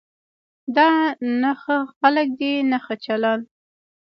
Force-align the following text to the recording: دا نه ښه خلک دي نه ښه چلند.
دا 0.75 0.91
نه 1.41 1.51
ښه 1.61 1.77
خلک 1.97 2.27
دي 2.39 2.53
نه 2.71 2.77
ښه 2.85 2.95
چلند. 3.05 3.43